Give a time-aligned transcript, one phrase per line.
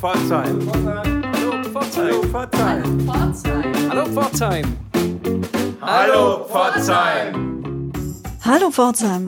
[0.00, 0.58] Pforzheim.
[1.34, 2.14] Hallo Pforzheim.
[2.14, 3.90] Hallo Pforzheim.
[3.90, 4.64] Hallo Pforzheim.
[5.82, 7.59] Hallo Pforzheim,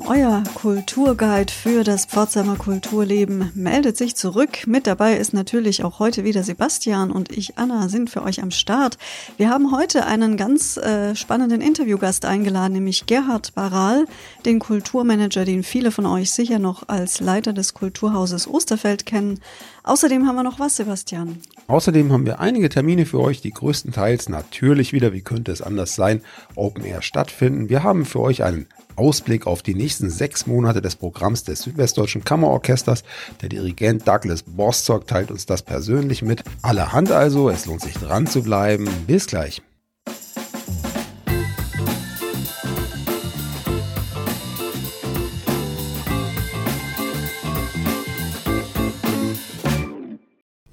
[0.08, 4.66] euer Kulturguide für das Pforzheimer Kulturleben meldet sich zurück.
[4.66, 8.50] Mit dabei ist natürlich auch heute wieder Sebastian und ich, Anna, sind für euch am
[8.50, 8.98] Start.
[9.36, 14.06] Wir haben heute einen ganz äh, spannenden Interviewgast eingeladen, nämlich Gerhard Baral,
[14.44, 19.38] den Kulturmanager, den viele von euch sicher noch als Leiter des Kulturhauses Osterfeld kennen.
[19.84, 21.38] Außerdem haben wir noch was, Sebastian.
[21.68, 25.94] Außerdem haben wir einige Termine für euch, die größtenteils natürlich wieder, wie könnte es anders
[25.94, 26.22] sein,
[26.56, 27.68] Open Air stattfinden.
[27.68, 32.24] Wir haben für euch einen Ausblick auf die nächsten sechs Monate des Programms des Südwestdeutschen
[32.24, 33.04] Kammerorchesters.
[33.40, 36.42] Der Dirigent Douglas Bostock teilt uns das persönlich mit.
[36.62, 38.88] Allerhand also, es lohnt sich dran zu bleiben.
[39.06, 39.62] Bis gleich.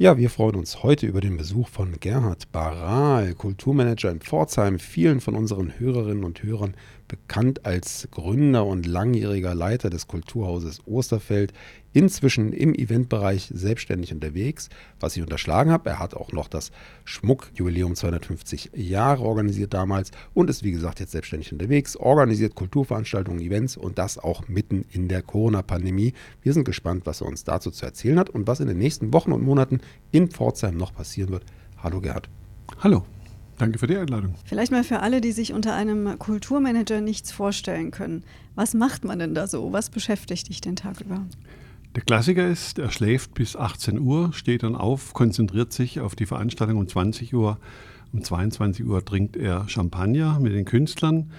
[0.01, 4.79] Ja, wir freuen uns heute über den Besuch von Gerhard Baral, Kulturmanager in Pforzheim.
[4.79, 6.75] Vielen von unseren Hörerinnen und Hörern
[7.09, 11.51] bekannt als Gründer und langjähriger Leiter des Kulturhauses Osterfeld,
[11.93, 14.69] inzwischen im Eventbereich selbstständig unterwegs.
[14.99, 16.71] Was ich unterschlagen habe, er hat auch noch das
[17.05, 23.77] Schmuckjubiläum 250 Jahre organisiert damals und ist wie gesagt jetzt selbstständig unterwegs, organisiert Kulturveranstaltungen, Events
[23.77, 26.13] und das auch mitten in der Corona-Pandemie.
[26.41, 29.13] Wir sind gespannt, was er uns dazu zu erzählen hat und was in den nächsten
[29.13, 29.81] Wochen und Monaten
[30.11, 31.45] in Pforzheim noch passieren wird.
[31.77, 32.29] Hallo Gerhard.
[32.79, 33.05] Hallo.
[33.57, 34.35] Danke für die Einladung.
[34.45, 38.23] Vielleicht mal für alle, die sich unter einem Kulturmanager nichts vorstellen können.
[38.55, 39.73] Was macht man denn da so?
[39.73, 41.25] Was beschäftigt dich den Tag über?
[41.95, 46.27] Der Klassiker ist, er schläft bis 18 Uhr, steht dann auf, konzentriert sich auf die
[46.27, 47.57] Veranstaltung um 20 Uhr.
[48.13, 51.31] Um 22 Uhr trinkt er Champagner mit den Künstlern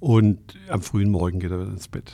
[0.00, 2.12] und am frühen Morgen geht er ins Bett.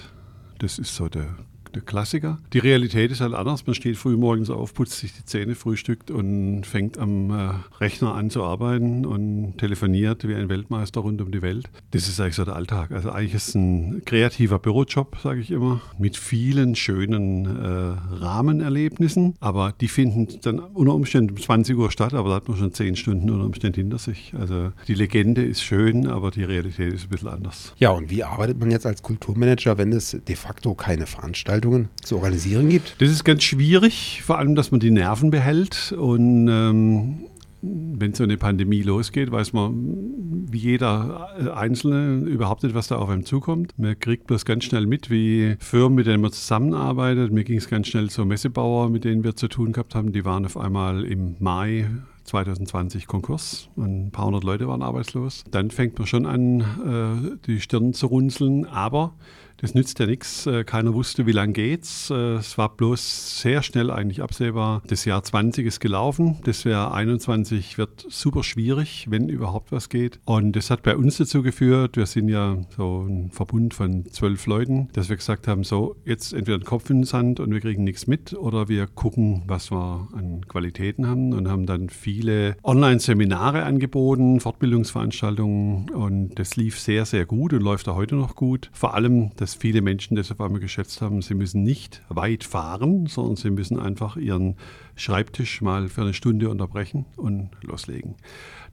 [0.59, 1.37] Das ist so der
[1.75, 2.39] der Klassiker.
[2.53, 3.67] Die Realität ist halt anders.
[3.67, 8.15] Man steht früh morgens auf, putzt sich die Zähne, frühstückt und fängt am äh, Rechner
[8.15, 11.69] an zu arbeiten und telefoniert wie ein Weltmeister rund um die Welt.
[11.93, 12.91] Das ist eigentlich so der Alltag.
[12.93, 19.35] Also eigentlich ist es ein kreativer Bürojob, sage ich immer, mit vielen schönen äh, Rahmenerlebnissen.
[19.41, 22.73] Aber die finden dann unter Umständen um 20 Uhr statt, aber da hat man schon
[22.73, 24.35] 10 Stunden unter Umständen hinter sich.
[24.39, 27.75] Also die Legende ist schön, aber die Realität ist ein bisschen anders.
[27.79, 31.89] Ja, und wie arbeitet man jetzt als Kulturmanager, wenn es de facto keine Veranstaltung Veranstaltungen
[32.03, 32.97] zu organisieren gibt?
[32.99, 37.27] Das ist ganz schwierig, vor allem, dass man die Nerven behält und ähm,
[37.63, 43.11] wenn so eine Pandemie losgeht, weiß man wie jeder Einzelne überhaupt nicht, was da auf
[43.11, 43.75] einem zukommt.
[43.77, 47.31] Man kriegt bloß ganz schnell mit, wie Firmen, mit denen man zusammenarbeitet.
[47.33, 50.25] Mir ging es ganz schnell so Messebauer, mit denen wir zu tun gehabt haben, die
[50.25, 51.87] waren auf einmal im Mai
[52.25, 55.45] 2020 Konkurs und ein paar hundert Leute waren arbeitslos.
[55.51, 59.15] Dann fängt man schon an, äh, die Stirn zu runzeln, aber
[59.61, 60.47] das nützt ja nichts.
[60.47, 62.11] Äh, keiner wusste, wie lange geht's.
[62.11, 64.83] Äh, es war bloß sehr schnell eigentlich absehbar.
[64.87, 66.39] Das Jahr 20 ist gelaufen.
[66.45, 70.21] Das Jahr 21 wird super schwierig, wenn überhaupt was geht.
[70.25, 74.47] Und das hat bei uns dazu geführt, wir sind ja so ein Verbund von zwölf
[74.47, 77.61] Leuten, dass wir gesagt haben, so jetzt entweder den Kopf in den Sand und wir
[77.61, 82.57] kriegen nichts mit oder wir gucken, was wir an Qualitäten haben und haben dann viele
[82.63, 88.71] Online-Seminare angeboten, Fortbildungsveranstaltungen und das lief sehr, sehr gut und läuft auch heute noch gut.
[88.73, 92.45] Vor allem das dass viele Menschen das auf einmal geschätzt haben, sie müssen nicht weit
[92.45, 94.55] fahren, sondern sie müssen einfach ihren
[94.95, 98.15] Schreibtisch mal für eine Stunde unterbrechen und loslegen.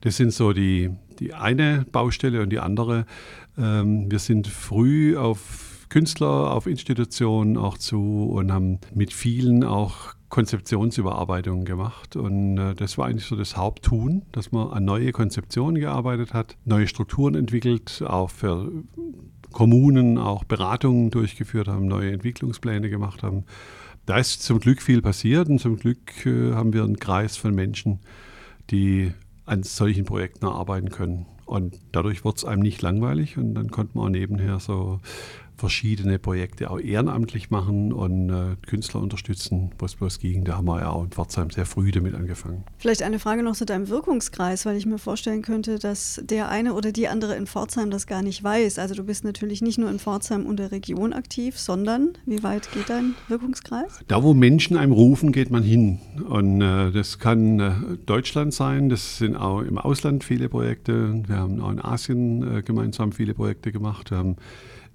[0.02, 3.06] Das sind so die, die eine Baustelle und die andere.
[3.58, 10.14] Ähm, wir sind früh auf Künstler, auf Institutionen auch zu und haben mit vielen auch
[10.30, 12.16] Konzeptionsüberarbeitungen gemacht.
[12.16, 16.56] Und äh, das war eigentlich so das Haupttun, dass man an neue Konzeptionen gearbeitet hat,
[16.66, 18.72] neue Strukturen entwickelt, auch für
[19.58, 23.44] Kommunen auch Beratungen durchgeführt haben, neue Entwicklungspläne gemacht haben.
[24.06, 27.56] Da ist zum Glück viel passiert und zum Glück äh, haben wir einen Kreis von
[27.56, 28.00] Menschen,
[28.70, 29.14] die
[29.48, 31.26] an solchen Projekten arbeiten können.
[31.48, 35.00] Und dadurch wird es einem nicht langweilig und dann konnte man auch nebenher so
[35.58, 40.46] verschiedene Projekte auch ehrenamtlich machen und äh, Künstler unterstützen, wo es bloß ging.
[40.46, 42.64] Da haben wir ja auch in Pforzheim sehr früh damit angefangen.
[42.78, 46.74] Vielleicht eine Frage noch zu deinem Wirkungskreis, weil ich mir vorstellen könnte, dass der eine
[46.74, 48.78] oder die andere in Pforzheim das gar nicht weiß.
[48.78, 52.72] Also du bist natürlich nicht nur in Pforzheim und der Region aktiv, sondern wie weit
[52.72, 54.00] geht dein Wirkungskreis?
[54.08, 56.00] Da, wo Menschen einem rufen, geht man hin.
[56.30, 57.72] Und äh, das kann äh,
[58.06, 61.24] Deutschland sein, das sind auch im Ausland viele Projekte.
[61.28, 64.12] Wir haben auch in Asien äh, gemeinsam viele Projekte gemacht.
[64.12, 64.36] Wir haben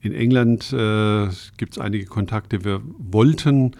[0.02, 2.64] in England äh, gibt es einige Kontakte.
[2.64, 3.76] Wir wollten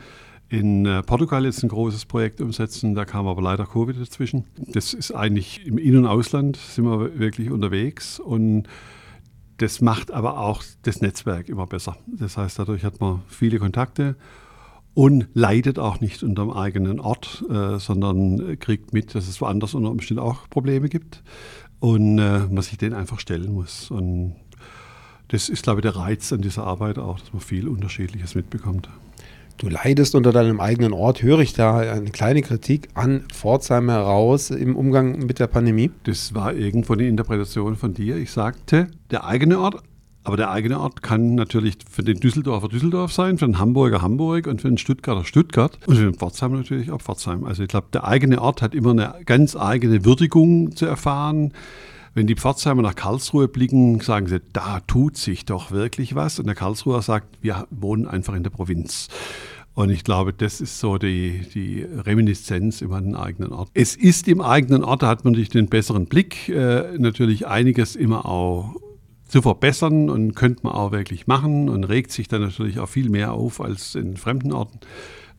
[0.49, 4.45] in äh, Portugal jetzt ein großes Projekt umsetzen, da kam aber leider Covid dazwischen.
[4.57, 8.69] Das ist eigentlich im In- und Ausland sind wir wirklich unterwegs und
[9.57, 11.97] das macht aber auch das Netzwerk immer besser.
[12.07, 14.17] Das heißt, dadurch hat man viele Kontakte
[14.95, 19.75] und leidet auch nicht unter dem eigenen Ort, äh, sondern kriegt mit, dass es woanders
[19.75, 21.23] unter Umständen auch Probleme gibt
[21.81, 23.91] und äh, man sich denen einfach stellen muss.
[23.91, 24.37] Und
[25.33, 28.89] das ist, glaube ich, der Reiz an dieser Arbeit auch, dass man viel Unterschiedliches mitbekommt.
[29.57, 31.23] Du leidest unter deinem eigenen Ort.
[31.23, 35.91] Höre ich da eine kleine Kritik an Pforzheim heraus im Umgang mit der Pandemie?
[36.05, 38.17] Das war irgendwo eine Interpretation von dir.
[38.17, 39.83] Ich sagte, der eigene Ort
[40.25, 44.47] aber der eigene Ort kann natürlich für den Düsseldorfer Düsseldorf sein, für den Hamburger Hamburg
[44.47, 47.43] und für den Stuttgarter Stuttgart und für den Pforzheim natürlich auch Pforzheim.
[47.43, 51.53] Also ich glaube, der eigene Ort hat immer eine ganz eigene Würdigung zu erfahren.
[52.15, 56.39] Wenn die Pforzheimer nach Karlsruhe blicken, sagen sie, da tut sich doch wirklich was.
[56.39, 59.09] Und der Karlsruher sagt, wir wohnen einfach in der Provinz.
[59.75, 63.71] Und ich glaube, das ist so die, die Reminiszenz über den eigenen Ort.
[63.73, 67.97] Es ist im eigenen Ort, da hat man natürlich den besseren Blick, äh, natürlich einiges
[67.97, 68.75] immer auch
[69.27, 73.09] zu verbessern und könnte man auch wirklich machen und regt sich dann natürlich auch viel
[73.09, 74.81] mehr auf als in fremden Orten.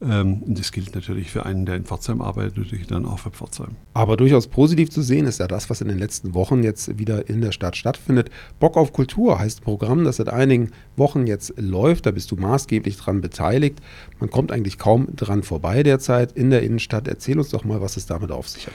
[0.04, 3.76] Ähm, das gilt natürlich für einen, der in Pforzheim arbeitet, natürlich dann auch für Pforzheim.
[3.94, 7.30] Aber durchaus positiv zu sehen ist ja das, was in den letzten Wochen jetzt wieder
[7.30, 8.30] in der Stadt stattfindet.
[8.60, 12.06] Bock auf Kultur heißt ein Programm, das seit einigen Wochen jetzt läuft.
[12.06, 13.80] Da bist du maßgeblich dran beteiligt.
[14.20, 17.08] Man kommt eigentlich kaum dran vorbei derzeit in der Innenstadt.
[17.08, 18.74] Erzähl uns doch mal, was es damit auf sich hat.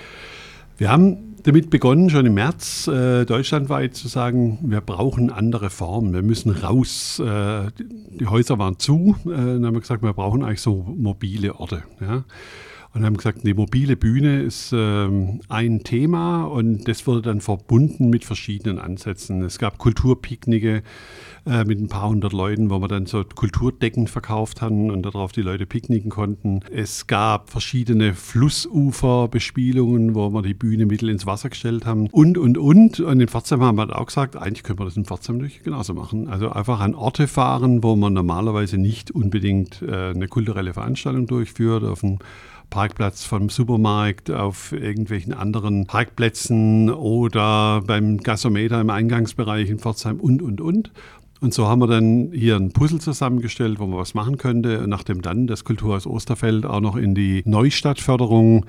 [0.79, 6.15] Wir haben damit begonnen, schon im März äh, deutschlandweit zu sagen, wir brauchen andere Formen,
[6.15, 7.19] wir müssen raus.
[7.19, 11.57] Äh, die Häuser waren zu, äh, dann haben wir gesagt, wir brauchen eigentlich so mobile
[11.57, 11.83] Orte.
[12.01, 12.23] Ja?
[12.95, 18.09] Und haben gesagt, die mobile Bühne ist ähm, ein Thema und das wurde dann verbunden
[18.09, 19.43] mit verschiedenen Ansätzen.
[19.43, 20.83] Es gab Kulturpicknicke
[21.47, 25.33] äh, mit ein paar hundert Leuten, wo wir dann so Kulturdecken verkauft haben und darauf
[25.33, 26.61] die Leute picknicken konnten.
[26.73, 32.57] Es gab verschiedene Flussuferbespielungen, wo wir die Bühne mittel ins Wasser gestellt haben und, und,
[32.57, 33.01] und.
[33.01, 36.29] Und in Pforzheim haben wir auch gesagt, eigentlich können wir das in Pforzheim genauso machen.
[36.29, 41.85] Also einfach an Orte fahren, wo man normalerweise nicht unbedingt äh, eine kulturelle Veranstaltung durchführt,
[41.85, 42.19] auf einem
[42.71, 50.43] Parkplatz vom Supermarkt, auf irgendwelchen anderen Parkplätzen oder beim Gasometer im Eingangsbereich in Pforzheim und,
[50.43, 50.93] und, und.
[51.41, 54.87] Und so haben wir dann hier ein Puzzle zusammengestellt, wo man was machen könnte.
[54.89, 58.67] Nachdem dann das Kulturhaus Osterfeld auch noch in die Neustadtförderung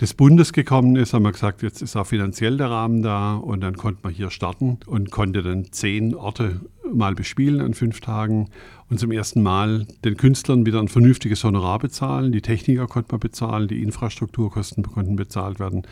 [0.00, 3.60] des Bundes gekommen ist, haben wir gesagt, jetzt ist auch finanziell der Rahmen da und
[3.60, 6.60] dann konnte man hier starten und konnte dann zehn Orte
[6.90, 8.48] mal bespielen an fünf Tagen
[8.88, 12.32] und zum ersten Mal den Künstlern wieder ein vernünftiges Honorar bezahlen.
[12.32, 15.82] Die Techniker konnte man bezahlen, die Infrastrukturkosten konnten bezahlt werden.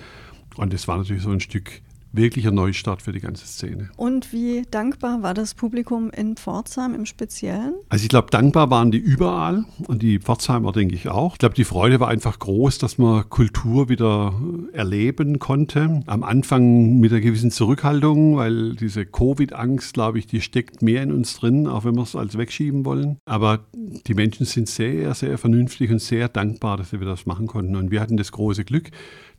[0.57, 1.83] Und das war natürlich so ein Stück
[2.13, 3.91] wirklicher Neustart für die ganze Szene.
[3.97, 7.75] Und wie dankbar war das Publikum in Pforzheim im Speziellen?
[7.89, 11.35] Also ich glaube, dankbar waren die überall und die Pforzheimer denke ich auch.
[11.35, 14.35] Ich glaube, die Freude war einfach groß, dass man Kultur wieder
[14.73, 16.01] erleben konnte.
[16.07, 21.13] Am Anfang mit einer gewissen Zurückhaltung, weil diese Covid-Angst, glaube ich, die steckt mehr in
[21.13, 23.19] uns drin, auch wenn wir es als wegschieben wollen.
[23.27, 23.67] Aber
[24.07, 27.77] die Menschen sind sehr, sehr vernünftig und sehr dankbar, dass wir das machen konnten.
[27.77, 28.91] Und wir hatten das große Glück,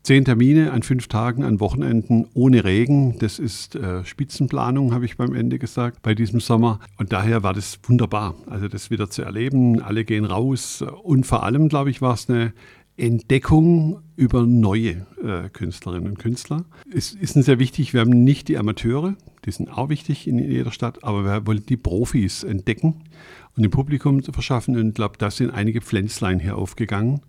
[0.04, 3.20] Zehn Termine an fünf Tagen, an Wochenenden ohne Regen.
[3.20, 6.80] Das ist äh, Spitzenplanung, habe ich beim Ende gesagt, bei diesem Sommer.
[6.98, 9.82] Und daher war das wunderbar, also das wieder zu erleben.
[9.82, 10.84] Alle gehen raus.
[11.04, 12.54] Und vor allem, glaube ich, war es eine
[13.00, 16.66] Entdeckung über neue äh, Künstlerinnen und Künstler.
[16.94, 19.16] Es ist uns sehr wichtig, wir haben nicht die Amateure,
[19.46, 23.04] die sind auch wichtig in jeder Stadt, aber wir wollen die Profis entdecken
[23.60, 24.76] und dem Publikum zu verschaffen.
[24.78, 27.22] Und ich glaube, da sind einige Pflänzlein hier aufgegangen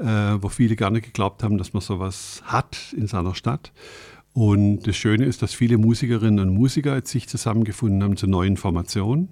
[0.00, 3.72] äh, wo viele nicht geglaubt haben, dass man sowas hat in seiner Stadt.
[4.32, 9.28] Und das Schöne ist, dass viele Musikerinnen und Musiker sich zusammengefunden haben zu neuen Formationen.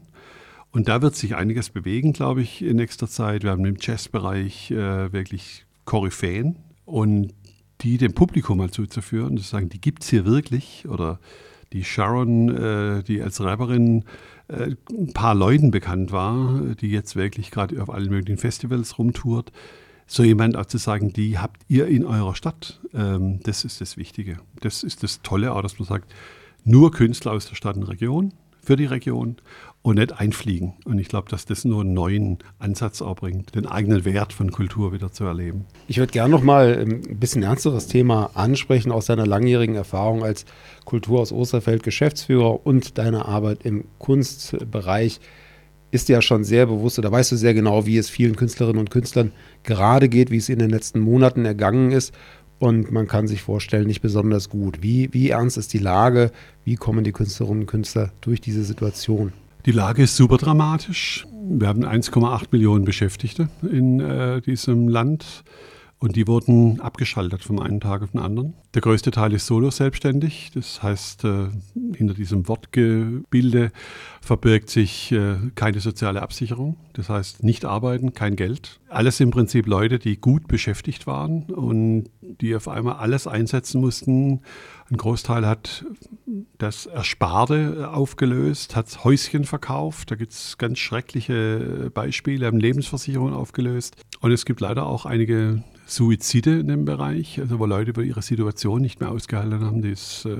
[0.70, 3.42] Und da wird sich einiges bewegen, glaube ich, in nächster Zeit.
[3.42, 7.32] Wir haben im Jazzbereich äh, wirklich Koryphäen und
[7.80, 10.86] die dem Publikum mal zuzuführen, zu sagen, die gibt es hier wirklich.
[10.88, 11.20] Oder
[11.72, 14.04] die Sharon, äh, die als Rapperin
[14.48, 19.52] äh, ein paar Leuten bekannt war, die jetzt wirklich gerade auf allen möglichen Festivals rumtourt
[20.08, 22.80] so jemand auch zu sagen, die habt ihr in eurer Stadt.
[22.94, 24.38] Ähm, das ist das Wichtige.
[24.60, 26.12] Das ist das Tolle auch, dass man sagt,
[26.64, 28.32] nur Künstler aus der Stadt und Region,
[28.62, 29.36] für die Region
[29.82, 30.74] und nicht einfliegen.
[30.84, 34.50] Und ich glaube, dass das nur einen neuen Ansatz auch bringt, den eigenen Wert von
[34.50, 35.64] Kultur wieder zu erleben.
[35.86, 40.24] Ich würde gerne noch mal ähm, ein bisschen ernsteres Thema ansprechen aus deiner langjährigen Erfahrung
[40.24, 40.44] als
[40.84, 45.20] Kultur aus Osterfeld Geschäftsführer und deiner Arbeit im Kunstbereich
[45.90, 48.90] ist ja schon sehr bewusst oder weißt du sehr genau, wie es vielen Künstlerinnen und
[48.90, 49.32] Künstlern
[49.62, 52.12] gerade geht, wie es in den letzten Monaten ergangen ist.
[52.58, 54.82] Und man kann sich vorstellen, nicht besonders gut.
[54.82, 56.32] Wie, wie ernst ist die Lage?
[56.64, 59.32] Wie kommen die Künstlerinnen und Künstler durch diese Situation?
[59.68, 61.26] Die Lage ist super dramatisch.
[61.46, 65.44] Wir haben 1,8 Millionen Beschäftigte in äh, diesem Land.
[65.98, 68.54] Und die wurden abgeschaltet vom einen Tag auf den anderen.
[68.72, 70.52] Der größte Teil ist solo selbstständig.
[70.54, 71.48] Das heißt, äh,
[71.94, 73.72] hinter diesem Wortgebilde
[74.22, 76.76] verbirgt sich äh, keine soziale Absicherung.
[76.94, 78.80] Das heißt, nicht arbeiten, kein Geld.
[78.88, 84.40] Alles im Prinzip Leute, die gut beschäftigt waren und die auf einmal alles einsetzen mussten.
[84.90, 85.84] Ein Großteil hat
[86.56, 90.10] das Ersparte aufgelöst, hat Häuschen verkauft.
[90.10, 93.96] Da gibt es ganz schreckliche Beispiele, haben Lebensversicherungen aufgelöst.
[94.20, 98.22] Und es gibt leider auch einige Suizide in dem Bereich, also wo Leute über ihre
[98.22, 100.36] Situation nicht mehr ausgehalten haben, die es, äh,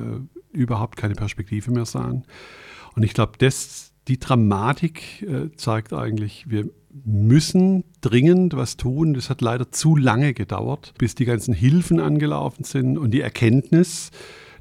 [0.53, 2.25] überhaupt keine Perspektive mehr sahen.
[2.95, 9.15] Und ich glaube, das, die Dramatik äh, zeigt eigentlich, wir müssen dringend was tun.
[9.15, 14.11] Das hat leider zu lange gedauert, bis die ganzen Hilfen angelaufen sind und die Erkenntnis,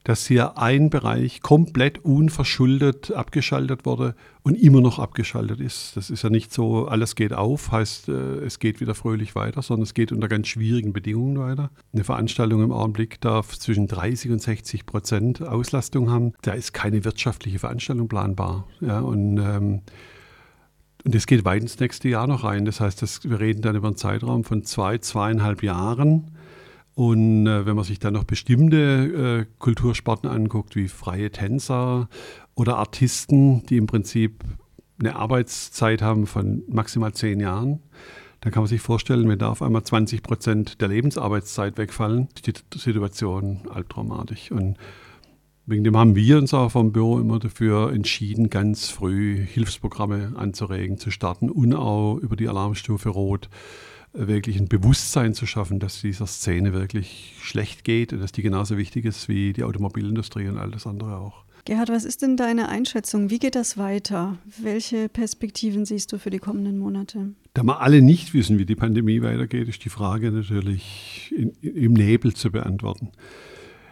[0.07, 5.98] dass hier ein Bereich komplett unverschuldet abgeschaltet wurde und immer noch abgeschaltet ist.
[5.98, 8.12] Das ist ja nicht so, alles geht auf, heißt, äh,
[8.46, 11.72] es geht wieder fröhlich weiter, sondern es geht unter ganz schwierigen Bedingungen weiter.
[11.91, 16.31] Eine Veranstaltung im Augenblick darf zwischen 30 und 60 Prozent Auslastung haben.
[16.41, 18.65] Da ist keine wirtschaftliche Veranstaltung planbar.
[18.79, 19.81] Ja, und ähm,
[21.06, 22.66] und das geht weit ins nächste Jahr noch rein.
[22.66, 26.32] Das heißt, das, wir reden dann über einen Zeitraum von zwei, zweieinhalb Jahren,
[26.98, 32.10] und äh, wenn man sich dann noch bestimmte äh, Kultursparten anguckt, wie freie Tänzer
[32.56, 34.44] oder Artisten, die im Prinzip
[35.00, 37.84] eine Arbeitszeit haben von maximal zehn Jahren,
[38.42, 42.48] dann kann man sich vorstellen, wenn da auf einmal 20 Prozent der Lebensarbeitszeit wegfallen, ist
[42.48, 44.50] die Situation albtraumatisch.
[44.50, 44.77] Und
[45.67, 50.97] wegen dem haben wir uns auch vom Büro immer dafür entschieden, ganz früh Hilfsprogramme anzuregen,
[50.97, 53.50] zu starten und auch über die Alarmstufe Rot
[54.13, 58.77] wirklich ein Bewusstsein zu schaffen, dass dieser Szene wirklich schlecht geht und dass die genauso
[58.77, 61.43] wichtig ist wie die Automobilindustrie und all das andere auch.
[61.65, 63.29] Gerhard, was ist denn deine Einschätzung?
[63.29, 64.38] Wie geht das weiter?
[64.57, 67.33] Welche Perspektiven siehst du für die kommenden Monate?
[67.53, 71.91] Da wir alle nicht wissen, wie die Pandemie weitergeht, ist die Frage natürlich in, im
[71.91, 73.09] Nebel zu beantworten.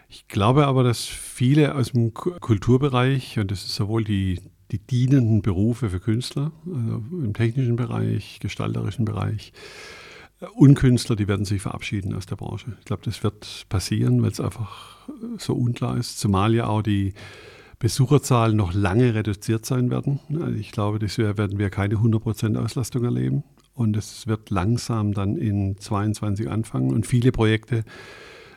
[0.07, 4.39] Ich glaube aber, dass viele aus dem Kulturbereich, und das ist sowohl die,
[4.71, 9.53] die dienenden Berufe für Künstler, also im technischen Bereich, gestalterischen Bereich,
[10.53, 12.75] Unkünstler, die werden sich verabschieden aus der Branche.
[12.79, 15.07] Ich glaube, das wird passieren, weil es einfach
[15.37, 16.19] so unklar ist.
[16.19, 17.13] Zumal ja auch die
[17.79, 20.19] Besucherzahlen noch lange reduziert sein werden.
[20.33, 23.43] Also ich glaube, das werden wir keine 100% Auslastung erleben.
[23.73, 26.91] Und es wird langsam dann in 22 anfangen.
[26.91, 27.83] Und viele Projekte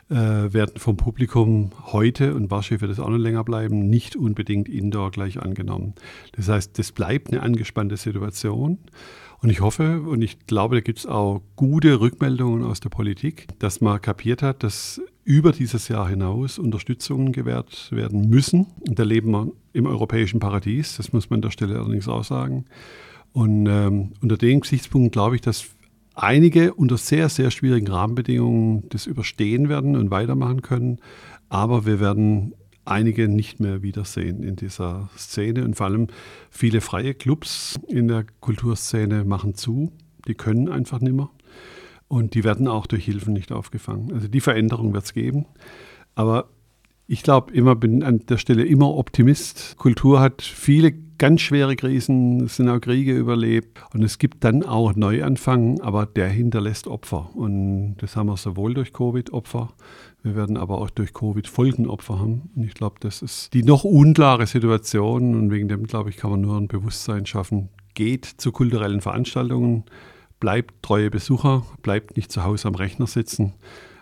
[0.09, 4.67] äh, werden vom Publikum heute, und wahrscheinlich wird es auch noch länger bleiben, nicht unbedingt
[4.67, 5.93] indoor gleich angenommen.
[6.33, 8.79] Das heißt, das bleibt eine angespannte Situation.
[9.41, 13.47] Und ich hoffe und ich glaube, da gibt es auch gute Rückmeldungen aus der Politik,
[13.59, 18.65] dass man kapiert hat, dass über dieses Jahr hinaus Unterstützungen gewährt werden müssen.
[18.87, 22.23] Und da leben wir im europäischen Paradies, das muss man an der Stelle allerdings auch
[22.23, 22.65] sagen.
[23.31, 25.69] Und ähm, unter dem Gesichtspunkt glaube ich, dass
[26.19, 30.99] einige unter sehr, sehr schwierigen Rahmenbedingungen das überstehen werden und weitermachen können.
[31.47, 32.53] Aber wir werden
[32.85, 35.63] einige nicht mehr wiedersehen in dieser Szene.
[35.63, 36.07] Und vor allem
[36.49, 39.91] viele freie Clubs in der Kulturszene machen zu.
[40.27, 41.29] Die können einfach nicht mehr.
[42.07, 44.11] Und die werden auch durch Hilfen nicht aufgefangen.
[44.13, 45.45] Also die Veränderung wird es geben.
[46.15, 46.49] Aber
[47.07, 49.75] ich glaube immer, bin an der Stelle immer Optimist.
[49.77, 54.63] Kultur hat viele ganz schwere Krisen, es sind auch Kriege überlebt und es gibt dann
[54.63, 57.29] auch Neuanfang, aber der hinterlässt Opfer.
[57.35, 59.73] Und das haben wir sowohl durch Covid Opfer,
[60.23, 62.49] wir werden aber auch durch Covid Folgenopfer haben.
[62.55, 66.31] Und ich glaube, das ist die noch unklare Situation und wegen dem, glaube ich, kann
[66.31, 67.69] man nur ein Bewusstsein schaffen.
[67.93, 69.83] Geht zu kulturellen Veranstaltungen,
[70.39, 73.53] bleibt treue Besucher, bleibt nicht zu Hause am Rechner sitzen.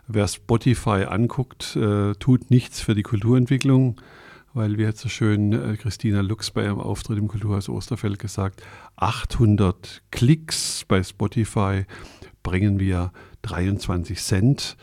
[0.08, 3.98] Wer Spotify anguckt, äh, tut nichts für die Kulturentwicklung,
[4.54, 8.64] weil, wie hat so schön äh, Christina Lux bei ihrem Auftritt im Kulturhaus Osterfeld gesagt,
[8.96, 11.86] 800 Klicks bei Spotify
[12.44, 13.12] bringen wir
[13.44, 14.78] 23 Cent.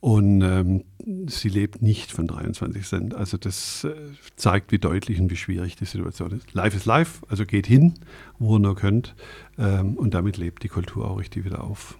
[0.00, 0.84] Und ähm,
[1.26, 3.14] sie lebt nicht von 23 Cent.
[3.14, 3.94] Also das äh,
[4.36, 6.54] zeigt, wie deutlich und wie schwierig die Situation ist.
[6.54, 7.94] Life is life, also geht hin,
[8.38, 9.14] wo ihr nur könnt.
[9.58, 11.98] Ähm, und damit lebt die Kultur auch richtig wieder auf.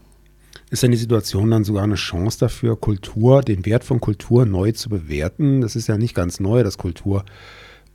[0.70, 4.70] Ist denn die Situation dann sogar eine Chance dafür, Kultur, den Wert von Kultur neu
[4.70, 5.60] zu bewerten?
[5.60, 7.24] Das ist ja nicht ganz neu, dass Kultur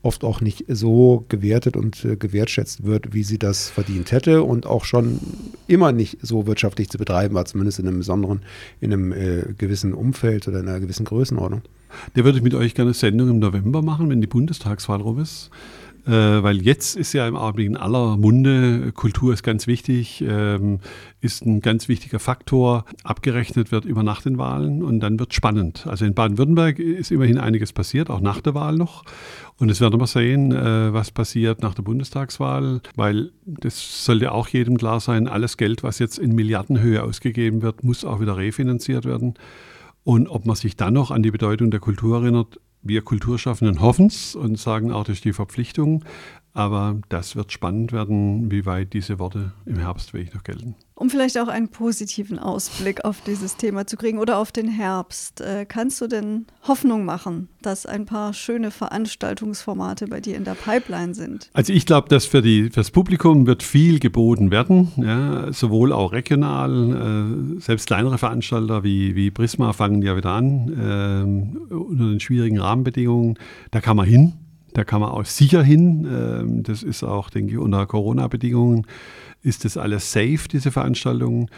[0.01, 4.67] oft auch nicht so gewertet und äh, gewertschätzt wird, wie sie das verdient hätte und
[4.67, 5.19] auch schon
[5.67, 8.41] immer nicht so wirtschaftlich zu betreiben war, zumindest in einem besonderen,
[8.81, 11.61] in einem äh, gewissen Umfeld oder in einer gewissen Größenordnung.
[12.15, 15.49] Der würde ich mit euch gerne Sendung im November machen, wenn die Bundestagswahl rum ist.
[16.05, 20.79] Äh, weil jetzt ist ja im Augenblick in aller Munde, Kultur ist ganz wichtig, ähm,
[21.19, 22.85] ist ein ganz wichtiger Faktor.
[23.03, 25.87] Abgerechnet wird über nach den Wahlen und dann wird spannend.
[25.87, 29.03] Also in Baden-Württemberg ist immerhin einiges passiert, auch nach der Wahl noch.
[29.57, 34.47] Und es werden wir sehen, äh, was passiert nach der Bundestagswahl, weil das sollte auch
[34.47, 39.05] jedem klar sein, alles Geld, was jetzt in Milliardenhöhe ausgegeben wird, muss auch wieder refinanziert
[39.05, 39.35] werden.
[40.03, 44.07] Und ob man sich dann noch an die Bedeutung der Kultur erinnert, wir Kulturschaffenden hoffen
[44.07, 46.05] es und sagen auch, ist die Verpflichtung.
[46.55, 50.75] Aber das wird spannend werden, wie weit diese Worte im Herbst wirklich noch gelten.
[50.97, 55.41] Um vielleicht auch einen positiven Ausblick auf dieses Thema zu kriegen oder auf den Herbst,
[55.41, 60.55] äh, kannst du denn Hoffnung machen, dass ein paar schöne Veranstaltungsformate bei dir in der
[60.55, 61.49] Pipeline sind?
[61.51, 65.91] Also ich glaube, dass für, die, für das Publikum wird viel geboten werden, ja, sowohl
[65.91, 72.05] auch regional, äh, selbst kleinere Veranstalter wie, wie Prisma fangen ja wieder an, äh, unter
[72.05, 73.37] den schwierigen Rahmenbedingungen.
[73.71, 74.31] Da kann man hin,
[74.75, 76.05] da kann man auch sicher hin.
[76.05, 78.85] Ähm, das ist auch, denke ich, unter Corona-Bedingungen
[79.41, 81.49] ist das alles safe, diese Veranstaltungen.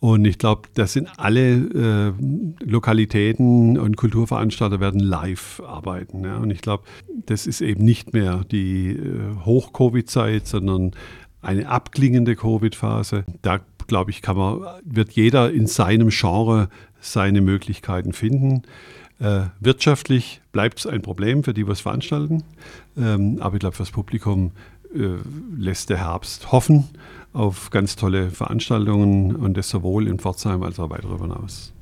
[0.00, 2.12] Und ich glaube, das sind alle äh,
[2.64, 6.24] Lokalitäten und Kulturveranstalter werden live arbeiten.
[6.24, 6.38] Ja.
[6.38, 6.84] Und ich glaube,
[7.26, 10.92] das ist eben nicht mehr die äh, Hoch-Covid-Zeit, sondern
[11.42, 13.24] eine abklingende Covid-Phase.
[13.42, 16.68] Da glaube ich, kann man, wird jeder in seinem Genre
[17.00, 18.62] seine Möglichkeiten finden.
[19.18, 22.42] Äh, wirtschaftlich bleibt es ein Problem für die, was veranstalten.
[22.96, 24.52] Ähm, aber ich glaube, für das Publikum
[24.94, 25.16] äh,
[25.56, 26.88] lässt der Herbst hoffen
[27.32, 31.72] auf ganz tolle Veranstaltungen und das sowohl in Pforzheim als auch weit darüber hinaus.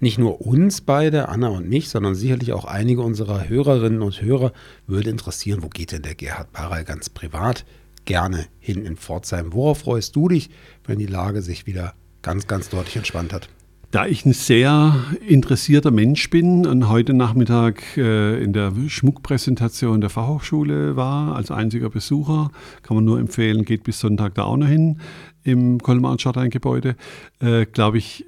[0.00, 4.52] Nicht nur uns beide, Anna und mich, sondern sicherlich auch einige unserer Hörerinnen und Hörer
[4.86, 7.64] würde interessieren, wo geht denn der Gerhard Barrey ganz privat
[8.04, 9.52] gerne hin in Pforzheim?
[9.52, 10.50] Worauf freust du dich,
[10.84, 13.48] wenn die Lage sich wieder ganz, ganz deutlich entspannt hat?
[13.90, 14.94] Da ich ein sehr
[15.26, 21.88] interessierter Mensch bin und heute Nachmittag äh, in der Schmuckpräsentation der Fachhochschule war, als einziger
[21.88, 22.50] Besucher,
[22.82, 25.00] kann man nur empfehlen, geht bis Sonntag da auch noch hin
[25.42, 26.96] im Kolmar Stadtteilgebäude,
[27.40, 28.26] äh, glaube ich,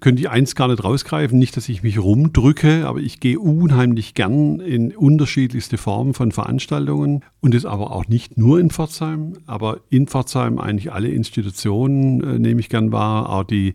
[0.00, 4.14] könnte ich eins gar nicht rausgreifen, nicht, dass ich mich rumdrücke, aber ich gehe unheimlich
[4.14, 9.80] gern in unterschiedlichste Formen von Veranstaltungen und das aber auch nicht nur in Pforzheim, aber
[9.90, 13.74] in Pforzheim eigentlich alle Institutionen äh, nehme ich gern wahr, auch die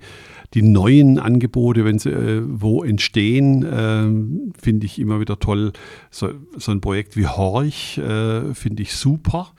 [0.54, 5.72] die neuen Angebote, wenn sie äh, wo entstehen, äh, finde ich immer wieder toll.
[6.10, 9.54] So, so ein Projekt wie Horch äh, finde ich super,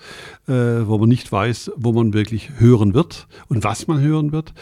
[0.48, 4.52] äh, wo man nicht weiß, wo man wirklich hören wird und was man hören wird.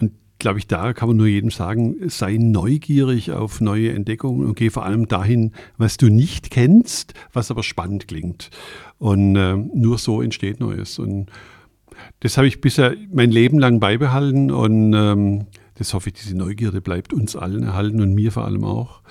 [0.00, 4.56] Und glaube ich, da kann man nur jedem sagen, sei neugierig auf neue Entdeckungen und
[4.56, 8.50] geh vor allem dahin, was du nicht kennst, was aber spannend klingt.
[8.98, 10.98] Und äh, nur so entsteht Neues.
[10.98, 11.30] Und
[12.20, 16.80] das habe ich bisher mein Leben lang beibehalten und ähm, das hoffe ich, diese Neugierde
[16.80, 19.02] bleibt uns allen erhalten und mir vor allem auch.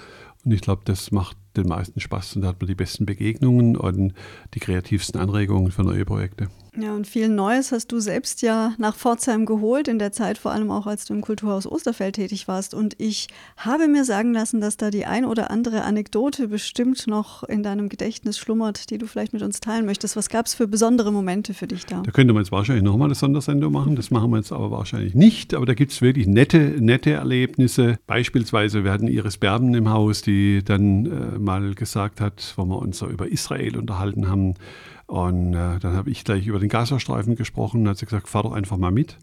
[0.45, 3.75] Und ich glaube, das macht den meisten Spaß und da hat man die besten Begegnungen
[3.75, 4.13] und
[4.53, 6.47] die kreativsten Anregungen für neue Projekte.
[6.77, 10.51] Ja, und viel Neues hast du selbst ja nach Pforzheim geholt, in der Zeit vor
[10.51, 12.73] allem auch, als du im Kulturhaus Osterfeld tätig warst.
[12.73, 13.27] Und ich
[13.58, 17.89] habe mir sagen lassen, dass da die ein oder andere Anekdote bestimmt noch in deinem
[17.89, 20.15] Gedächtnis schlummert, die du vielleicht mit uns teilen möchtest.
[20.15, 22.01] Was gab es für besondere Momente für dich da?
[22.01, 23.95] Da könnte man jetzt wahrscheinlich nochmal eine Sondersendung machen.
[23.95, 25.53] Das machen wir jetzt aber wahrscheinlich nicht.
[25.53, 27.97] Aber da gibt es wirklich nette, nette Erlebnisse.
[28.05, 32.77] Beispielsweise, wir hatten Iris Berben im Haus, die dann äh, mal gesagt hat, wo wir
[32.77, 34.55] uns so über Israel unterhalten haben,
[35.09, 38.43] und äh, dann habe ich gleich über den Gazastreifen gesprochen und hat sie gesagt, fahr
[38.43, 39.17] doch einfach mal mit.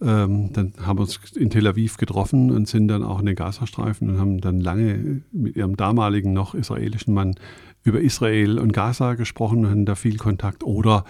[0.00, 3.34] Ähm, dann haben wir uns in Tel Aviv getroffen und sind dann auch in den
[3.34, 7.34] Gazastreifen und haben dann lange mit ihrem damaligen noch israelischen Mann
[7.82, 10.64] über Israel und Gaza gesprochen und hatten da viel Kontakt.
[10.64, 11.04] Oder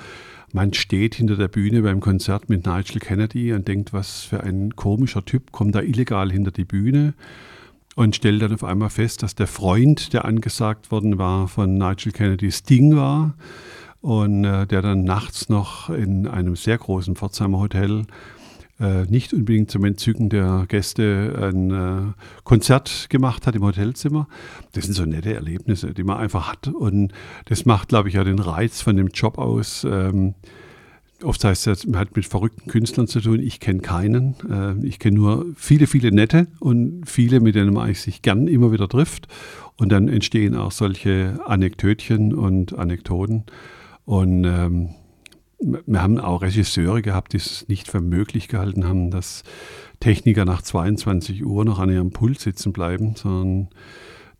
[0.52, 4.74] man steht hinter der Bühne beim Konzert mit Nigel Kennedy und denkt, was für ein
[4.74, 7.14] komischer Typ kommt da illegal hinter die Bühne
[7.94, 12.10] und stellt dann auf einmal fest, dass der Freund, der angesagt worden war von Nigel
[12.10, 13.34] Kennedy, Sting war
[14.00, 18.06] und äh, der dann nachts noch in einem sehr großen Pforzheimer Hotel
[18.80, 22.12] äh, nicht unbedingt zum Entzücken der Gäste ein äh,
[22.44, 24.26] Konzert gemacht hat im Hotelzimmer.
[24.72, 27.12] Das sind so nette Erlebnisse, die man einfach hat und
[27.44, 29.86] das macht, glaube ich, ja den Reiz von dem Job aus.
[29.88, 30.34] Ähm,
[31.22, 33.40] Oft heißt es, man hat mit verrückten Künstlern zu tun.
[33.40, 34.36] Ich kenne keinen.
[34.50, 38.72] Äh, ich kenne nur viele, viele nette und viele, mit denen man sich gern immer
[38.72, 39.28] wieder trifft.
[39.76, 43.44] Und dann entstehen auch solche Anekdötchen und Anekdoten.
[44.10, 44.88] Und ähm,
[45.60, 49.44] wir haben auch Regisseure gehabt, die es nicht für möglich gehalten haben, dass
[50.00, 53.68] Techniker nach 22 Uhr noch an ihrem Pult sitzen bleiben, sondern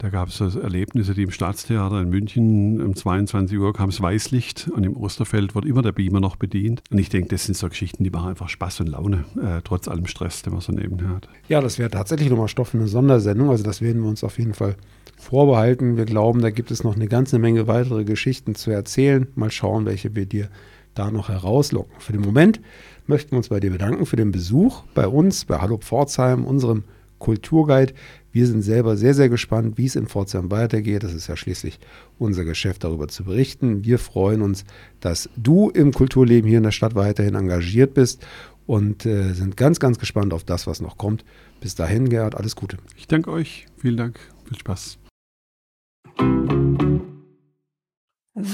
[0.01, 4.69] Da gab es Erlebnisse, die im Staatstheater in München um 22 Uhr kam das Weißlicht
[4.75, 6.83] und im Osterfeld wird immer der Beamer noch bedient.
[6.91, 9.89] Und ich denke, das sind so Geschichten, die machen einfach Spaß und Laune, äh, trotz
[9.89, 11.29] allem Stress, den man so nebenher hat.
[11.49, 13.51] Ja, das wäre tatsächlich nochmal Stoff für eine Sondersendung.
[13.51, 14.75] Also das werden wir uns auf jeden Fall
[15.21, 15.97] vorbehalten.
[15.97, 19.27] Wir glauben, da gibt es noch eine ganze Menge weitere Geschichten zu erzählen.
[19.35, 20.49] Mal schauen, welche wir dir
[20.95, 21.95] da noch herauslocken.
[21.99, 22.61] Für den Moment
[23.07, 26.85] möchten wir uns bei dir bedanken für den Besuch bei uns, bei Hallo Pforzheim, unserem
[27.19, 27.93] Kulturguide.
[28.33, 31.03] Wir sind selber sehr, sehr gespannt, wie es in Pforzheim weitergeht.
[31.03, 31.79] Das ist ja schließlich
[32.19, 33.85] unser Geschäft, darüber zu berichten.
[33.85, 34.65] Wir freuen uns,
[35.01, 38.25] dass du im Kulturleben hier in der Stadt weiterhin engagiert bist
[38.67, 41.25] und äh, sind ganz, ganz gespannt auf das, was noch kommt.
[41.61, 42.79] Bis dahin, Gerhard, alles Gute.
[42.97, 43.67] Ich danke euch.
[43.79, 44.21] Vielen Dank.
[44.47, 45.00] Viel Spaß.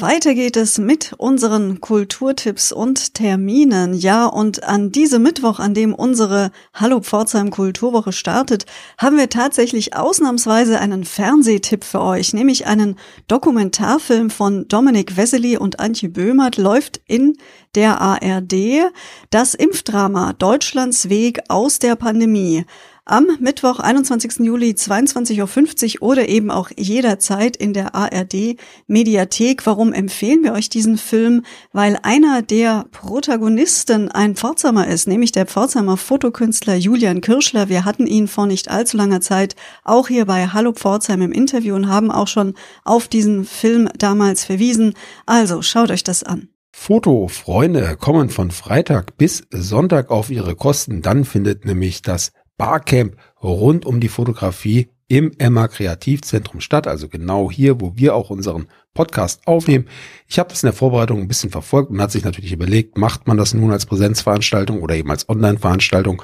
[0.00, 3.94] Weiter geht es mit unseren Kulturtipps und Terminen.
[3.94, 8.66] Ja, und an diesem Mittwoch, an dem unsere Hallo Pforzheim Kulturwoche startet,
[8.98, 12.96] haben wir tatsächlich ausnahmsweise einen Fernsehtipp für euch, nämlich einen
[13.28, 17.36] Dokumentarfilm von Dominik Wessely und Antje Böhmert läuft in
[17.74, 18.90] der ARD.
[19.30, 22.64] Das Impfdrama Deutschlands Weg aus der Pandemie
[23.06, 24.44] am Mittwoch, 21.
[24.44, 28.56] Juli, 22.50 Uhr oder eben auch jederzeit in der ARD
[28.88, 29.64] Mediathek.
[29.64, 31.44] Warum empfehlen wir euch diesen Film?
[31.72, 37.68] Weil einer der Protagonisten ein Pforzheimer ist, nämlich der Pforzheimer Fotokünstler Julian Kirschler.
[37.68, 41.76] Wir hatten ihn vor nicht allzu langer Zeit auch hier bei Hallo Pforzheim im Interview
[41.76, 44.94] und haben auch schon auf diesen Film damals verwiesen.
[45.26, 46.48] Also schaut euch das an.
[46.72, 51.02] Fotofreunde kommen von Freitag bis Sonntag auf ihre Kosten.
[51.02, 57.50] Dann findet nämlich das Barcamp rund um die Fotografie im Emma Kreativzentrum statt, also genau
[57.50, 59.86] hier, wo wir auch unseren Podcast aufnehmen.
[60.26, 63.28] Ich habe das in der Vorbereitung ein bisschen verfolgt und hat sich natürlich überlegt, macht
[63.28, 66.22] man das nun als Präsenzveranstaltung oder eben als Online-Veranstaltung?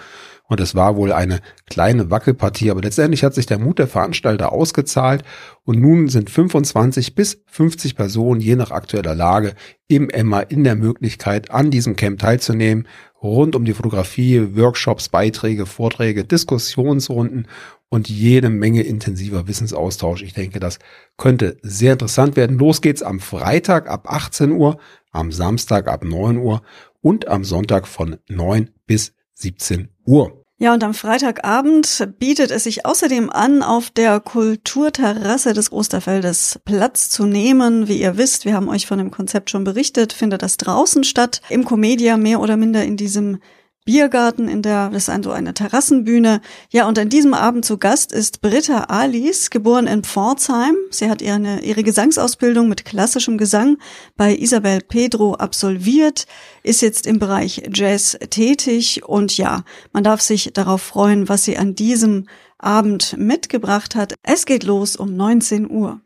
[0.48, 1.40] Und es war wohl eine
[1.70, 5.22] kleine Wackelpartie, aber letztendlich hat sich der Mut der Veranstalter ausgezahlt
[5.64, 9.54] und nun sind 25 bis 50 Personen je nach aktueller Lage
[9.86, 12.88] im Emma in der Möglichkeit, an diesem Camp teilzunehmen
[13.22, 17.46] rund um die Fotografie, Workshops, Beiträge, Vorträge, Diskussionsrunden
[17.88, 20.22] und jede Menge intensiver Wissensaustausch.
[20.22, 20.78] Ich denke, das
[21.16, 22.58] könnte sehr interessant werden.
[22.58, 24.78] Los geht's am Freitag ab 18 Uhr,
[25.10, 26.62] am Samstag ab 9 Uhr
[27.00, 30.41] und am Sonntag von 9 bis 17 Uhr.
[30.62, 37.10] Ja, und am Freitagabend bietet es sich außerdem an, auf der Kulturterrasse des Osterfeldes Platz
[37.10, 37.88] zu nehmen.
[37.88, 41.42] Wie ihr wisst, wir haben euch von dem Konzept schon berichtet, findet das draußen statt,
[41.48, 43.40] im Comedia mehr oder minder in diesem
[43.84, 46.40] Biergarten in der, das ist so eine Terrassenbühne.
[46.70, 50.76] Ja, und an diesem Abend zu Gast ist Britta Alice, geboren in Pforzheim.
[50.90, 53.78] Sie hat ihre, ihre Gesangsausbildung mit klassischem Gesang
[54.16, 56.26] bei Isabel Pedro absolviert,
[56.62, 61.58] ist jetzt im Bereich Jazz tätig und ja, man darf sich darauf freuen, was sie
[61.58, 64.14] an diesem Abend mitgebracht hat.
[64.22, 66.00] Es geht los um 19 Uhr.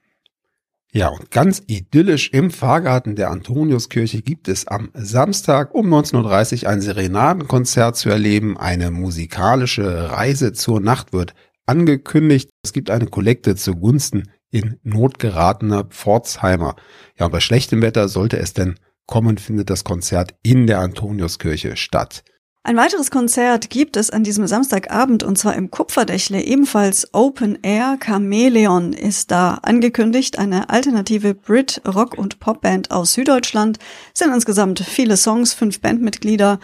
[0.97, 6.71] Ja, und ganz idyllisch im Fahrgarten der Antoniuskirche gibt es am Samstag um 19.30 Uhr
[6.71, 8.57] ein Serenadenkonzert zu erleben.
[8.57, 11.35] Eine musikalische Reise zur Nacht wird
[11.67, 12.49] angekündigt.
[12.65, 16.77] Es gibt eine Kollekte zugunsten in Not geratener Pforzheimer.
[17.19, 21.77] Ja, und bei schlechtem Wetter sollte es denn kommen, findet das Konzert in der Antoniuskirche
[21.77, 22.25] statt.
[22.67, 27.97] Ein weiteres Konzert gibt es an diesem Samstagabend und zwar im Kupferdächle, ebenfalls Open Air.
[28.05, 33.79] Chameleon ist da angekündigt, eine alternative Brit, Rock und Popband aus Süddeutschland.
[34.15, 36.59] Sind insgesamt viele Songs, fünf Bandmitglieder.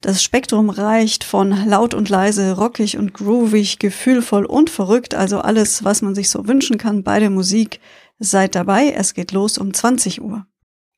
[0.00, 5.82] Das Spektrum reicht von laut und leise, rockig und groovig, gefühlvoll und verrückt, also alles,
[5.82, 7.80] was man sich so wünschen kann bei der Musik.
[8.20, 10.46] Seid dabei, es geht los um 20 Uhr.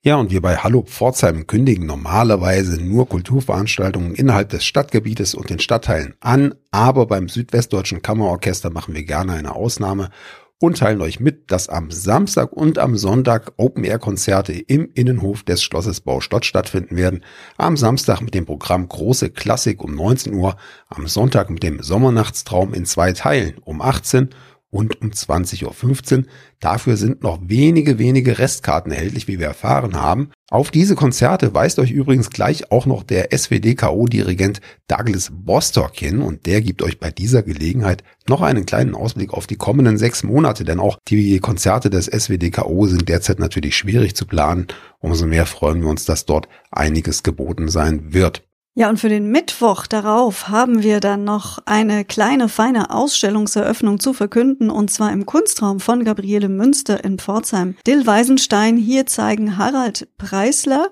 [0.04, 5.60] Ja, und wir bei Hallo Pforzheim kündigen normalerweise nur Kulturveranstaltungen innerhalb des Stadtgebietes und den
[5.60, 10.10] Stadtteilen an, aber beim Südwestdeutschen Kammerorchester machen wir gerne eine Ausnahme
[10.58, 16.00] und teilen euch mit, dass am Samstag und am Sonntag Open-Air-Konzerte im Innenhof des Schlosses
[16.00, 17.24] Baustott stattfinden werden.
[17.56, 20.56] Am Samstag mit dem Programm Große Klassik um 19 Uhr,
[20.88, 24.30] am Sonntag mit dem Sommernachtstraum in zwei Teilen um 18 Uhr
[24.72, 26.24] und um 20.15 Uhr.
[26.58, 30.30] Dafür sind noch wenige, wenige Restkarten erhältlich, wie wir erfahren haben.
[30.50, 36.46] Auf diese Konzerte weist euch übrigens gleich auch noch der SWDKO-Dirigent Douglas Bostock hin und
[36.46, 40.64] der gibt euch bei dieser Gelegenheit noch einen kleinen Ausblick auf die kommenden sechs Monate,
[40.64, 44.68] denn auch die Konzerte des SWDKO sind derzeit natürlich schwierig zu planen.
[45.00, 48.42] Umso mehr freuen wir uns, dass dort einiges geboten sein wird.
[48.74, 54.14] Ja, und für den Mittwoch darauf haben wir dann noch eine kleine, feine Ausstellungseröffnung zu
[54.14, 57.76] verkünden, und zwar im Kunstraum von Gabriele Münster in Pforzheim.
[57.86, 60.90] Dill Weisenstein hier zeigen Harald Preisler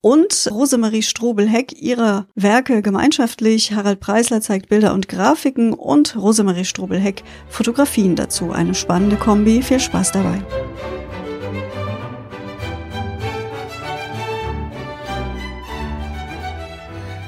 [0.00, 3.74] und Rosemarie Strobel-Heck ihrer Werke gemeinschaftlich.
[3.74, 8.50] Harald Preisler zeigt Bilder und Grafiken und Rosemarie Strobel-Heck Fotografien dazu.
[8.50, 9.62] Eine spannende Kombi.
[9.62, 10.42] Viel Spaß dabei.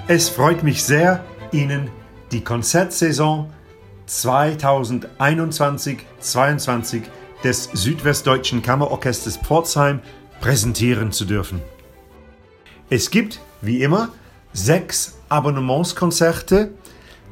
[0.08, 1.88] Es freut mich sehr, Ihnen
[2.32, 3.48] die Konzertsaison
[4.08, 7.02] 2021-22
[7.44, 10.00] des Südwestdeutschen Kammerorchesters Pforzheim
[10.40, 11.60] präsentieren zu dürfen.
[12.90, 14.08] Es gibt, wie immer,
[14.52, 16.72] sechs Abonnementskonzerte,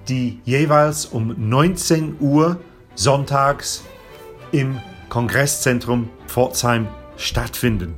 [0.09, 2.61] die jeweils um 19 Uhr
[2.94, 3.83] sonntags
[4.52, 7.96] im Kongresszentrum Pforzheim stattfinden.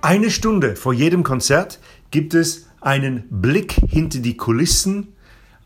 [0.00, 1.80] Eine Stunde vor jedem Konzert
[2.12, 5.14] gibt es einen Blick hinter die Kulissen,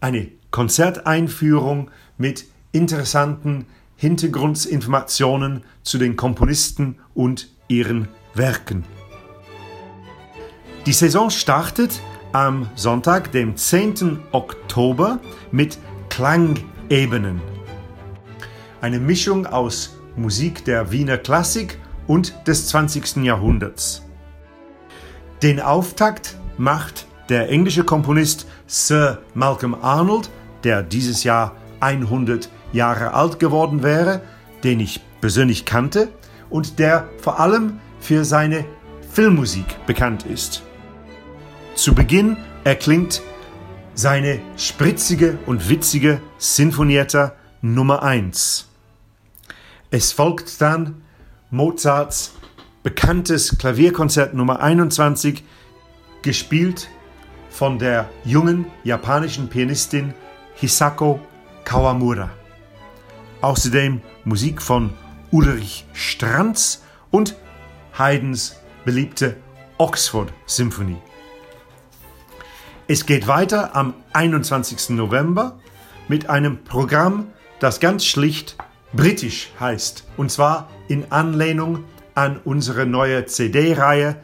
[0.00, 8.84] eine Konzerteinführung mit interessanten Hintergrundinformationen zu den Komponisten und ihren Werken.
[10.84, 12.00] Die Saison startet
[12.32, 14.20] am Sonntag, dem 10.
[14.32, 15.18] Oktober,
[15.50, 15.78] mit
[16.10, 17.40] Klangebenen.
[18.82, 23.24] Eine Mischung aus Musik der Wiener Klassik und des 20.
[23.24, 24.02] Jahrhunderts.
[25.42, 30.30] Den Auftakt macht der englische Komponist Sir Malcolm Arnold,
[30.64, 34.22] der dieses Jahr 100 Jahre alt geworden wäre,
[34.64, 36.08] den ich persönlich kannte
[36.50, 38.64] und der vor allem für seine
[39.12, 40.62] Filmmusik bekannt ist.
[41.74, 43.22] Zu Beginn erklingt
[43.94, 48.68] seine spritzige und witzige Sinfonietta Nummer 1.
[49.90, 51.02] Es folgt dann
[51.50, 52.34] Mozarts
[52.82, 55.44] bekanntes Klavierkonzert Nummer 21,
[56.26, 56.88] gespielt
[57.50, 60.12] von der jungen japanischen Pianistin
[60.56, 61.20] Hisako
[61.64, 62.30] Kawamura.
[63.42, 64.92] Außerdem Musik von
[65.30, 67.36] Ulrich Stranz und
[67.96, 69.36] Haydns beliebte
[69.78, 71.00] Oxford Symphonie.
[72.88, 74.96] Es geht weiter am 21.
[74.96, 75.60] November
[76.08, 77.28] mit einem Programm,
[77.60, 78.56] das ganz schlicht
[78.92, 80.02] britisch heißt.
[80.16, 81.84] Und zwar in Anlehnung
[82.16, 84.16] an unsere neue CD-Reihe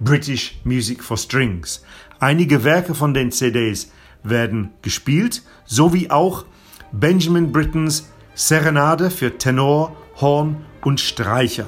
[0.00, 1.82] British Music for Strings.
[2.20, 3.90] Einige Werke von den CDs
[4.22, 6.44] werden gespielt, sowie auch
[6.92, 11.66] Benjamin Brittons Serenade für Tenor, Horn und Streicher.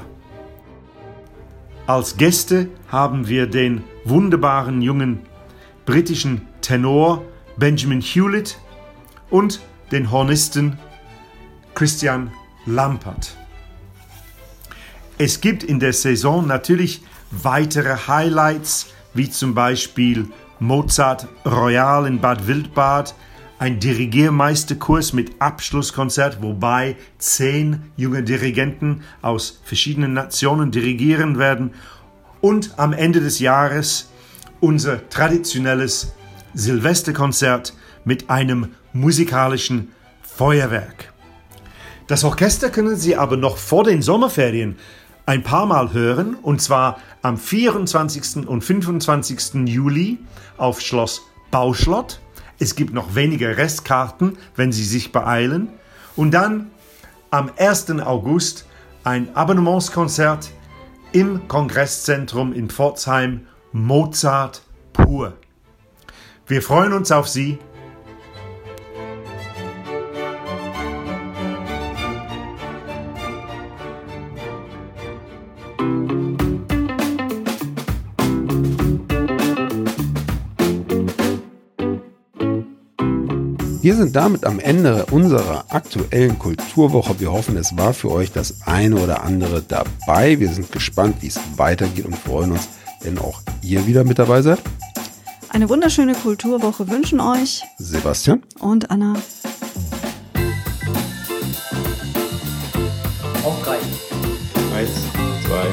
[1.87, 5.21] Als Gäste haben wir den wunderbaren jungen
[5.85, 7.25] britischen Tenor
[7.57, 8.59] Benjamin Hewlett
[9.29, 10.79] und den Hornisten
[11.75, 12.31] Christian
[12.67, 13.37] Lampert.
[15.19, 22.47] Es gibt in der Saison natürlich weitere Highlights, wie zum Beispiel Mozart Royal in Bad
[22.47, 23.15] Wildbad,
[23.59, 31.75] ein Dirigiermeisterkurs mit Abschlusskonzert, wobei zehn junge Dirigenten aus verschiedenen Nationen dirigieren werden
[32.41, 34.11] und am Ende des Jahres
[34.61, 36.15] unser traditionelles
[36.55, 41.13] Silvesterkonzert mit einem musikalischen Feuerwerk.
[42.07, 44.79] Das Orchester können Sie aber noch vor den Sommerferien
[45.27, 48.49] ein paar Mal hören, und zwar am 24.
[48.49, 49.69] und 25.
[49.69, 50.19] Juli
[50.57, 52.21] auf Schloss Bauschlott.
[52.59, 55.69] Es gibt noch wenige Restkarten, wenn Sie sich beeilen.
[56.17, 56.71] Und dann
[57.31, 57.91] am 1.
[58.01, 58.67] August
[59.05, 60.51] ein Abonnementskonzert
[61.13, 65.35] im Kongresszentrum in Pforzheim Mozart pur.
[66.47, 67.59] Wir freuen uns auf Sie.
[83.83, 87.19] Wir sind damit am Ende unserer aktuellen Kulturwoche.
[87.19, 90.39] Wir hoffen, es war für euch das eine oder andere dabei.
[90.39, 92.69] Wir sind gespannt, wie es weitergeht und freuen uns,
[93.01, 94.59] wenn auch ihr wieder mit dabei seid.
[95.49, 99.15] Eine wunderschöne Kulturwoche wünschen euch Sebastian und Anna.
[103.43, 103.79] Auf drei.
[104.77, 104.91] Eins,
[105.47, 105.67] zwei.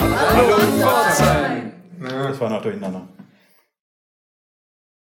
[0.00, 1.72] Hallo, Pforzheim!
[2.00, 3.06] Das war noch durcheinander.